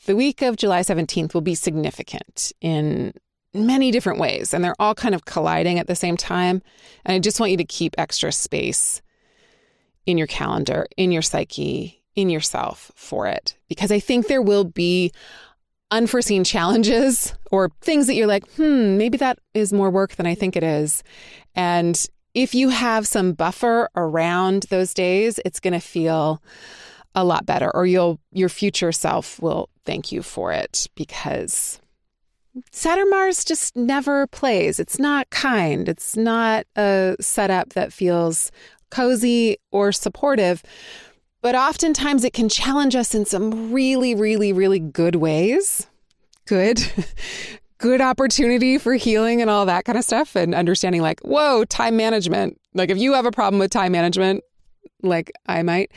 the 0.05 0.15
week 0.15 0.41
of 0.41 0.57
July 0.57 0.81
17th 0.81 1.33
will 1.33 1.41
be 1.41 1.55
significant 1.55 2.51
in 2.61 3.13
many 3.53 3.91
different 3.91 4.19
ways, 4.19 4.53
and 4.53 4.63
they're 4.63 4.75
all 4.79 4.95
kind 4.95 5.15
of 5.15 5.25
colliding 5.25 5.79
at 5.79 5.87
the 5.87 5.95
same 5.95 6.17
time. 6.17 6.61
And 7.05 7.15
I 7.15 7.19
just 7.19 7.39
want 7.39 7.51
you 7.51 7.57
to 7.57 7.63
keep 7.63 7.95
extra 7.97 8.31
space 8.31 9.01
in 10.05 10.17
your 10.17 10.27
calendar, 10.27 10.87
in 10.97 11.11
your 11.11 11.21
psyche, 11.21 12.03
in 12.15 12.29
yourself 12.29 12.91
for 12.95 13.27
it. 13.27 13.55
Because 13.69 13.91
I 13.91 13.99
think 13.99 14.27
there 14.27 14.41
will 14.41 14.65
be 14.65 15.11
unforeseen 15.91 16.43
challenges 16.43 17.33
or 17.51 17.71
things 17.81 18.07
that 18.07 18.15
you're 18.15 18.27
like, 18.27 18.49
hmm, 18.53 18.97
maybe 18.97 19.17
that 19.19 19.39
is 19.53 19.71
more 19.71 19.89
work 19.89 20.15
than 20.15 20.25
I 20.25 20.35
think 20.35 20.55
it 20.55 20.63
is. 20.63 21.03
And 21.55 22.07
if 22.33 22.55
you 22.55 22.69
have 22.69 23.07
some 23.07 23.33
buffer 23.33 23.89
around 23.95 24.63
those 24.69 24.93
days, 24.93 25.39
it's 25.45 25.59
going 25.59 25.73
to 25.73 25.79
feel 25.79 26.41
a 27.15 27.23
lot 27.23 27.45
better 27.45 27.69
or 27.75 27.85
you'll 27.85 28.19
your 28.31 28.49
future 28.49 28.91
self 28.91 29.39
will 29.39 29.69
thank 29.85 30.11
you 30.11 30.23
for 30.23 30.51
it 30.51 30.87
because 30.95 31.79
Saturn 32.71 33.09
Mars 33.09 33.43
just 33.43 33.75
never 33.75 34.27
plays. 34.27 34.79
It's 34.79 34.99
not 34.99 35.29
kind. 35.29 35.89
It's 35.89 36.15
not 36.15 36.65
a 36.75 37.15
setup 37.19 37.69
that 37.73 37.93
feels 37.93 38.51
cozy 38.91 39.57
or 39.71 39.91
supportive. 39.91 40.63
But 41.41 41.55
oftentimes 41.55 42.23
it 42.23 42.33
can 42.33 42.47
challenge 42.47 42.95
us 42.95 43.13
in 43.13 43.25
some 43.25 43.73
really, 43.73 44.15
really, 44.15 44.53
really 44.53 44.79
good 44.79 45.15
ways. 45.15 45.87
Good, 46.45 46.81
good 47.83 47.99
opportunity 47.99 48.77
for 48.77 48.93
healing 48.93 49.41
and 49.41 49.49
all 49.49 49.65
that 49.65 49.83
kind 49.83 49.97
of 49.97 50.05
stuff. 50.05 50.37
And 50.37 50.55
understanding, 50.55 51.01
like, 51.01 51.19
whoa, 51.19 51.65
time 51.65 51.97
management. 51.97 52.57
Like, 52.73 52.89
if 52.89 52.97
you 52.97 53.11
have 53.11 53.25
a 53.25 53.31
problem 53.31 53.59
with 53.59 53.71
time 53.71 53.91
management, 53.91 54.41
like 55.01 55.33
I 55.47 55.63
might, 55.63 55.91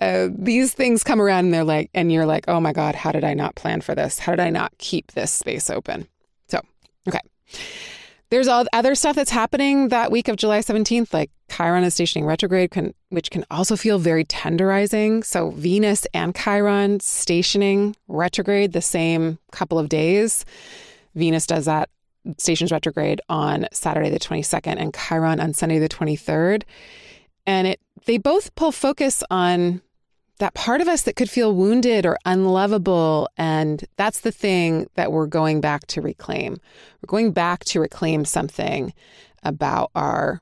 uh, 0.00 0.30
these 0.36 0.74
things 0.74 1.04
come 1.04 1.20
around 1.20 1.44
and 1.44 1.54
they're 1.54 1.62
like, 1.62 1.88
and 1.94 2.10
you're 2.10 2.26
like, 2.26 2.46
oh 2.48 2.58
my 2.58 2.72
God, 2.72 2.96
how 2.96 3.12
did 3.12 3.22
I 3.22 3.34
not 3.34 3.54
plan 3.54 3.80
for 3.80 3.94
this? 3.94 4.18
How 4.18 4.32
did 4.32 4.40
I 4.40 4.50
not 4.50 4.76
keep 4.78 5.12
this 5.12 5.30
space 5.30 5.70
open? 5.70 6.08
So, 6.48 6.62
okay. 7.06 7.20
There's 8.30 8.48
all 8.48 8.64
other 8.72 8.96
stuff 8.96 9.14
that's 9.14 9.30
happening 9.30 9.88
that 9.90 10.10
week 10.10 10.26
of 10.26 10.34
July 10.34 10.58
17th, 10.58 11.14
like 11.14 11.30
Chiron 11.48 11.84
is 11.84 11.94
stationing 11.94 12.26
retrograde, 12.26 12.72
can, 12.72 12.92
which 13.10 13.30
can 13.30 13.44
also 13.52 13.76
feel 13.76 14.00
very 14.00 14.24
tenderizing. 14.24 15.24
So 15.24 15.50
Venus 15.50 16.08
and 16.12 16.34
Chiron 16.34 16.98
stationing 16.98 17.94
retrograde 18.08 18.72
the 18.72 18.82
same 18.82 19.38
couple 19.52 19.78
of 19.78 19.88
days. 19.88 20.44
Venus 21.14 21.46
does 21.46 21.64
that 21.64 21.90
stations 22.38 22.70
retrograde 22.70 23.20
on 23.28 23.66
Saturday 23.72 24.10
the 24.10 24.20
22nd 24.20 24.76
and 24.78 24.94
Chiron 24.94 25.40
on 25.40 25.54
Sunday 25.54 25.78
the 25.78 25.88
23rd. 25.88 26.64
And 27.46 27.66
it 27.66 27.80
they 28.06 28.18
both 28.18 28.54
pull 28.54 28.72
focus 28.72 29.22
on 29.30 29.82
that 30.38 30.54
part 30.54 30.80
of 30.80 30.88
us 30.88 31.02
that 31.02 31.16
could 31.16 31.28
feel 31.28 31.54
wounded 31.54 32.06
or 32.06 32.16
unlovable. 32.24 33.28
And 33.36 33.84
that's 33.96 34.20
the 34.20 34.32
thing 34.32 34.88
that 34.94 35.12
we're 35.12 35.26
going 35.26 35.60
back 35.60 35.86
to 35.88 36.00
reclaim. 36.00 36.58
We're 37.00 37.08
going 37.08 37.32
back 37.32 37.64
to 37.66 37.80
reclaim 37.80 38.24
something 38.24 38.94
about 39.42 39.90
our 39.94 40.40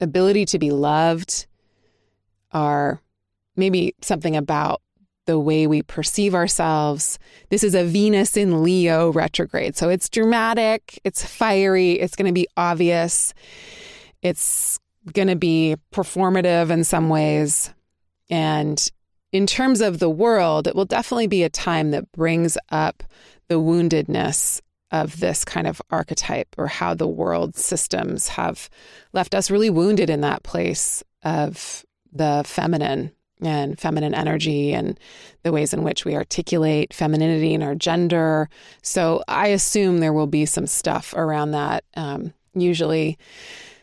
ability 0.00 0.46
to 0.46 0.58
be 0.58 0.70
loved, 0.70 1.46
our 2.52 3.00
maybe 3.56 3.94
something 4.00 4.36
about 4.36 4.80
the 5.30 5.38
way 5.38 5.68
we 5.68 5.80
perceive 5.80 6.34
ourselves. 6.34 7.16
This 7.50 7.62
is 7.62 7.76
a 7.76 7.84
Venus 7.84 8.36
in 8.36 8.64
Leo 8.64 9.12
retrograde. 9.12 9.76
So 9.76 9.88
it's 9.88 10.08
dramatic, 10.08 10.98
it's 11.04 11.24
fiery, 11.24 11.92
it's 11.92 12.16
going 12.16 12.26
to 12.26 12.32
be 12.32 12.48
obvious, 12.56 13.32
it's 14.22 14.80
going 15.12 15.28
to 15.28 15.36
be 15.36 15.76
performative 15.92 16.70
in 16.70 16.82
some 16.82 17.08
ways. 17.10 17.72
And 18.28 18.90
in 19.30 19.46
terms 19.46 19.80
of 19.80 20.00
the 20.00 20.10
world, 20.10 20.66
it 20.66 20.74
will 20.74 20.84
definitely 20.84 21.28
be 21.28 21.44
a 21.44 21.48
time 21.48 21.92
that 21.92 22.10
brings 22.10 22.58
up 22.70 23.04
the 23.46 23.60
woundedness 23.60 24.60
of 24.90 25.20
this 25.20 25.44
kind 25.44 25.68
of 25.68 25.80
archetype 25.90 26.48
or 26.58 26.66
how 26.66 26.92
the 26.92 27.06
world 27.06 27.54
systems 27.54 28.26
have 28.26 28.68
left 29.12 29.36
us 29.36 29.48
really 29.48 29.70
wounded 29.70 30.10
in 30.10 30.22
that 30.22 30.42
place 30.42 31.04
of 31.22 31.84
the 32.12 32.42
feminine 32.44 33.12
and 33.42 33.78
feminine 33.78 34.14
energy 34.14 34.72
and 34.72 34.98
the 35.42 35.52
ways 35.52 35.72
in 35.72 35.82
which 35.82 36.04
we 36.04 36.14
articulate 36.14 36.92
femininity 36.92 37.54
in 37.54 37.62
our 37.62 37.74
gender. 37.74 38.48
So 38.82 39.22
I 39.28 39.48
assume 39.48 39.98
there 39.98 40.12
will 40.12 40.26
be 40.26 40.46
some 40.46 40.66
stuff 40.66 41.14
around 41.14 41.52
that. 41.52 41.84
Um, 41.94 42.32
usually, 42.54 43.18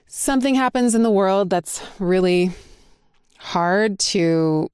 something 0.07 0.55
happens 0.55 0.95
in 0.95 1.03
the 1.03 1.11
world 1.11 1.49
that's 1.49 1.81
really 1.99 2.51
hard 3.37 3.99
to 3.99 4.69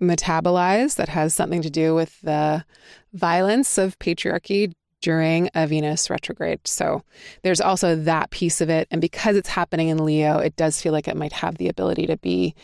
metabolize 0.00 0.96
that 0.96 1.08
has 1.08 1.34
something 1.34 1.62
to 1.62 1.70
do 1.70 1.94
with 1.94 2.20
the 2.22 2.64
violence 3.12 3.78
of 3.78 3.98
patriarchy 3.98 4.72
during 5.00 5.50
a 5.54 5.66
Venus 5.66 6.08
retrograde. 6.08 6.66
So 6.66 7.02
there's 7.42 7.60
also 7.60 7.96
that 7.96 8.30
piece 8.30 8.60
of 8.60 8.70
it. 8.70 8.88
And 8.90 9.00
because 9.00 9.36
it's 9.36 9.48
happening 9.48 9.88
in 9.88 10.04
Leo, 10.04 10.38
it 10.38 10.56
does 10.56 10.80
feel 10.80 10.92
like 10.92 11.08
it 11.08 11.16
might 11.16 11.32
have 11.32 11.58
the 11.58 11.68
ability 11.68 12.06
to 12.06 12.16
be 12.16 12.54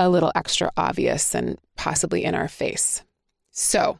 a 0.00 0.08
little 0.08 0.32
extra 0.34 0.72
obvious 0.78 1.34
and 1.34 1.58
possibly 1.76 2.24
in 2.24 2.34
our 2.34 2.48
face. 2.48 3.04
So, 3.50 3.98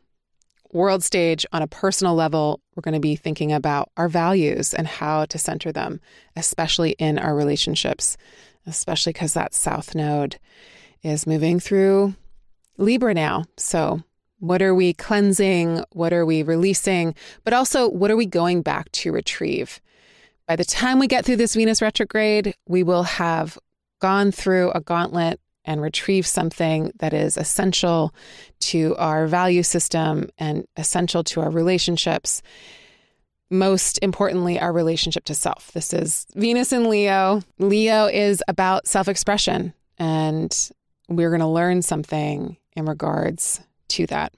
world 0.72 1.02
stage 1.02 1.44
on 1.52 1.60
a 1.60 1.66
personal 1.66 2.14
level, 2.14 2.60
we're 2.74 2.80
going 2.80 2.94
to 2.94 3.00
be 3.00 3.16
thinking 3.16 3.52
about 3.52 3.90
our 3.98 4.08
values 4.08 4.72
and 4.72 4.86
how 4.86 5.26
to 5.26 5.38
center 5.38 5.70
them, 5.70 6.00
especially 6.36 6.92
in 6.92 7.18
our 7.18 7.36
relationships, 7.36 8.16
especially 8.66 9.12
because 9.12 9.34
that 9.34 9.52
South 9.52 9.94
Node 9.94 10.38
is 11.02 11.26
moving 11.26 11.60
through 11.60 12.14
Libra 12.78 13.12
now. 13.12 13.44
So, 13.58 14.02
what 14.38 14.62
are 14.62 14.74
we 14.74 14.94
cleansing? 14.94 15.84
What 15.92 16.14
are 16.14 16.24
we 16.24 16.42
releasing? 16.42 17.14
But 17.44 17.52
also, 17.52 17.90
what 17.90 18.10
are 18.10 18.16
we 18.16 18.24
going 18.24 18.62
back 18.62 18.90
to 18.92 19.12
retrieve? 19.12 19.82
By 20.48 20.56
the 20.56 20.64
time 20.64 20.98
we 20.98 21.08
get 21.08 21.26
through 21.26 21.36
this 21.36 21.54
Venus 21.54 21.82
retrograde, 21.82 22.54
we 22.66 22.82
will 22.82 23.02
have 23.02 23.58
gone 24.00 24.32
through 24.32 24.70
a 24.70 24.80
gauntlet 24.80 25.38
and 25.64 25.80
retrieve 25.80 26.26
something 26.26 26.92
that 26.98 27.12
is 27.12 27.36
essential 27.36 28.14
to 28.60 28.96
our 28.96 29.26
value 29.26 29.62
system 29.62 30.28
and 30.38 30.66
essential 30.76 31.22
to 31.24 31.40
our 31.40 31.50
relationships. 31.50 32.42
Most 33.50 33.98
importantly, 34.02 34.60
our 34.60 34.72
relationship 34.72 35.24
to 35.24 35.34
self. 35.34 35.72
This 35.72 35.92
is 35.92 36.26
Venus 36.34 36.72
in 36.72 36.88
Leo. 36.88 37.42
Leo 37.58 38.06
is 38.06 38.42
about 38.46 38.86
self 38.86 39.08
expression, 39.08 39.74
and 39.98 40.70
we're 41.08 41.30
going 41.30 41.40
to 41.40 41.46
learn 41.46 41.82
something 41.82 42.56
in 42.76 42.86
regards 42.86 43.60
to 43.88 44.06
that. 44.06 44.32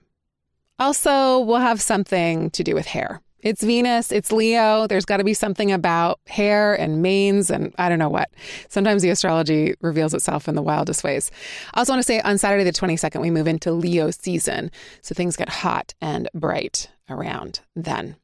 Also, 0.79 1.41
we'll 1.41 1.59
have 1.59 1.81
something 1.81 2.51
to 2.51 2.65
do 2.65 2.75
with 2.75 2.87
hair. 2.87 3.21
It's 3.43 3.63
Venus, 3.63 4.13
it's 4.13 4.31
Leo. 4.31 4.87
There's 4.87 5.05
got 5.05 5.17
to 5.17 5.25
be 5.25 5.35
something 5.35 5.73
about 5.73 6.21
hair 6.29 6.75
and 6.75 7.03
manes 7.03 7.51
and 7.51 7.75
I 7.77 7.89
don't 7.89 7.99
know 7.99 8.09
what. 8.09 8.31
Sometimes 8.69 9.03
the 9.03 9.11
astrology 9.11 9.75
reveals 9.81 10.15
itself 10.15 10.49
in 10.49 10.55
the 10.55 10.63
wildest 10.63 11.03
ways. 11.03 11.33
I 11.75 11.81
also 11.81 11.93
want 11.93 12.01
to 12.01 12.07
say 12.07 12.21
on 12.21 12.39
Saturday, 12.39 12.63
the 12.63 12.73
22nd, 12.73 13.21
we 13.21 13.31
move 13.31 13.49
into 13.49 13.73
Leo 13.73 14.13
season. 14.13 14.71
So 15.03 15.15
things 15.15 15.37
get 15.37 15.49
hot 15.49 15.93
and 16.01 16.29
bright 16.35 16.89
around 17.11 17.61
then. 17.75 18.15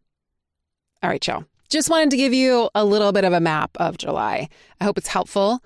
All 1.02 1.10
right, 1.10 1.26
y'all. 1.26 1.44
Just 1.68 1.90
wanted 1.90 2.10
to 2.10 2.16
give 2.16 2.32
you 2.32 2.70
a 2.74 2.84
little 2.84 3.12
bit 3.12 3.24
of 3.24 3.32
a 3.32 3.40
map 3.40 3.72
of 3.76 3.98
July. 3.98 4.48
I 4.80 4.84
hope 4.84 4.98
it's 4.98 5.08
helpful. 5.08 5.62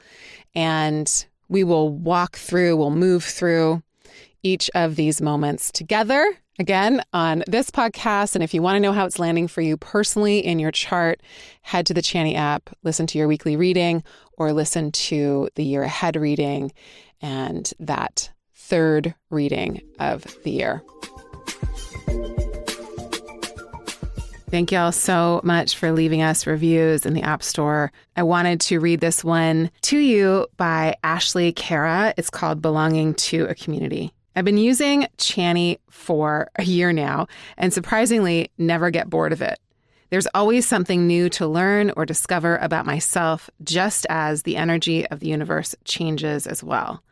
And 0.54 1.26
we 1.48 1.62
will 1.62 1.90
walk 1.90 2.36
through, 2.36 2.76
we'll 2.76 2.90
move 2.90 3.22
through 3.22 3.82
each 4.42 4.70
of 4.74 4.96
these 4.96 5.20
moments 5.20 5.70
together 5.70 6.36
again 6.58 7.02
on 7.12 7.42
this 7.46 7.70
podcast. 7.70 8.34
And 8.34 8.44
if 8.44 8.52
you 8.54 8.62
want 8.62 8.76
to 8.76 8.80
know 8.80 8.92
how 8.92 9.06
it's 9.06 9.18
landing 9.18 9.48
for 9.48 9.60
you 9.60 9.76
personally 9.76 10.38
in 10.38 10.58
your 10.58 10.70
chart, 10.70 11.22
head 11.62 11.86
to 11.86 11.94
the 11.94 12.02
Chani 12.02 12.36
app, 12.36 12.70
listen 12.82 13.06
to 13.08 13.18
your 13.18 13.28
weekly 13.28 13.56
reading, 13.56 14.02
or 14.36 14.52
listen 14.52 14.92
to 14.92 15.48
the 15.54 15.64
year 15.64 15.82
ahead 15.82 16.16
reading 16.16 16.72
and 17.20 17.72
that 17.78 18.30
third 18.54 19.14
reading 19.30 19.80
of 19.98 20.24
the 20.44 20.50
year. 20.50 20.82
Thank 24.50 24.70
y'all 24.70 24.92
so 24.92 25.40
much 25.42 25.78
for 25.78 25.92
leaving 25.92 26.20
us 26.20 26.46
reviews 26.46 27.06
in 27.06 27.14
the 27.14 27.22
App 27.22 27.42
Store. 27.42 27.90
I 28.16 28.22
wanted 28.22 28.60
to 28.62 28.80
read 28.80 29.00
this 29.00 29.24
one 29.24 29.70
to 29.82 29.96
you 29.96 30.46
by 30.58 30.94
Ashley 31.02 31.52
Cara. 31.54 32.12
It's 32.18 32.28
called 32.28 32.60
Belonging 32.60 33.14
to 33.14 33.46
a 33.46 33.54
Community. 33.54 34.12
I've 34.34 34.44
been 34.44 34.56
using 34.56 35.06
Chani 35.18 35.78
for 35.90 36.48
a 36.56 36.62
year 36.62 36.92
now 36.92 37.26
and 37.56 37.72
surprisingly 37.72 38.50
never 38.56 38.90
get 38.90 39.10
bored 39.10 39.32
of 39.32 39.42
it. 39.42 39.58
There's 40.08 40.28
always 40.34 40.66
something 40.66 41.06
new 41.06 41.28
to 41.30 41.46
learn 41.46 41.92
or 41.96 42.04
discover 42.04 42.56
about 42.58 42.86
myself, 42.86 43.48
just 43.62 44.06
as 44.10 44.42
the 44.42 44.56
energy 44.56 45.06
of 45.06 45.20
the 45.20 45.28
universe 45.28 45.74
changes 45.84 46.46
as 46.46 46.62
well. 46.62 47.02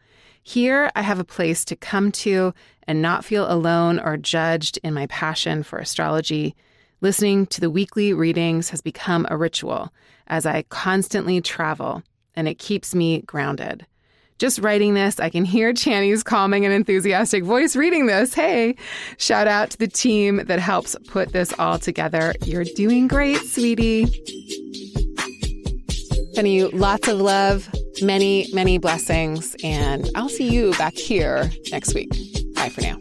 Here, 0.42 0.90
I 0.94 1.02
have 1.02 1.18
a 1.18 1.24
place 1.24 1.64
to 1.66 1.76
come 1.76 2.12
to 2.12 2.52
and 2.87 3.00
not 3.00 3.24
feel 3.24 3.50
alone 3.50 4.00
or 4.00 4.16
judged 4.16 4.78
in 4.83 4.94
my 4.94 5.06
passion 5.06 5.62
for 5.62 5.78
astrology. 5.78 6.54
Listening 7.00 7.46
to 7.46 7.61
the 7.61 7.70
weekly 7.70 8.12
readings 8.12 8.70
has 8.70 8.80
become 8.80 9.26
a 9.30 9.37
ritual 9.37 9.92
as 10.26 10.44
I 10.44 10.62
constantly 10.68 11.40
travel, 11.40 12.02
and 12.35 12.48
it 12.48 12.59
keeps 12.59 12.94
me 12.94 13.20
grounded. 13.22 13.87
Just 14.40 14.59
writing 14.61 14.94
this, 14.94 15.20
I 15.20 15.29
can 15.29 15.44
hear 15.44 15.74
Chani's 15.74 16.22
calming 16.22 16.64
and 16.64 16.72
enthusiastic 16.72 17.44
voice 17.44 17.76
reading 17.76 18.07
this. 18.07 18.33
Hey, 18.33 18.74
shout 19.18 19.46
out 19.46 19.68
to 19.72 19.79
the 19.79 19.87
team 19.87 20.46
that 20.46 20.59
helps 20.59 20.96
put 21.09 21.35
this 21.35 21.53
all 21.59 21.79
together. 21.79 22.33
You're 22.46 22.64
doing 22.64 23.07
great, 23.07 23.37
sweetie. 23.37 24.07
Sending 26.33 26.55
you 26.55 26.70
lots 26.70 27.07
of 27.07 27.20
love, 27.20 27.68
many, 28.00 28.48
many 28.55 28.79
blessings, 28.79 29.55
and 29.62 30.09
I'll 30.14 30.31
see 30.31 30.48
you 30.48 30.72
back 30.79 30.94
here 30.94 31.50
next 31.70 31.94
week. 31.94 32.11
Bye 32.55 32.70
for 32.70 32.81
now. 32.81 32.96